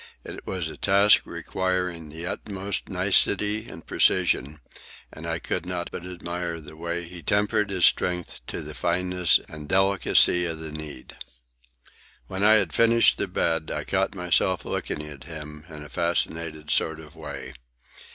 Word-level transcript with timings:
It 0.23 0.47
was 0.47 0.67
a 0.67 0.77
task 0.77 1.27
requiring 1.27 2.09
the 2.09 2.25
utmost 2.25 2.89
nicety 2.89 3.69
and 3.69 3.85
precision, 3.85 4.59
and 5.13 5.27
I 5.27 5.37
could 5.37 5.63
not 5.63 5.91
but 5.91 6.07
admire 6.07 6.59
the 6.59 6.75
way 6.75 7.03
he 7.03 7.21
tempered 7.21 7.69
his 7.69 7.85
strength 7.85 8.41
to 8.47 8.63
the 8.63 8.73
fineness 8.73 9.39
and 9.47 9.69
delicacy 9.69 10.47
of 10.47 10.57
the 10.57 10.71
need. 10.71 11.17
When 12.25 12.43
I 12.43 12.53
had 12.53 12.73
finished 12.73 13.19
the 13.19 13.27
bed, 13.27 13.69
I 13.69 13.83
caught 13.83 14.15
myself 14.15 14.65
looking 14.65 15.03
at 15.05 15.25
him 15.25 15.65
in 15.69 15.83
a 15.83 15.87
fascinated 15.89 16.71
sort 16.71 16.99
of 16.99 17.15
way. 17.15 17.53